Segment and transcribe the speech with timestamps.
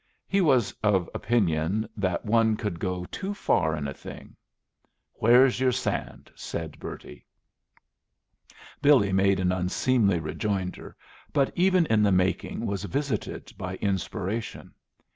[0.27, 4.35] He was of opinion that one could go too far in a thing.
[5.19, 7.23] "Where's your sand?" said Bertie.
[8.81, 10.95] Billy made an unseemly rejoinder,
[11.33, 14.73] but even in the making was visited by inspiration.